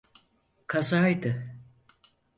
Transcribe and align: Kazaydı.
Kazaydı. 0.67 1.57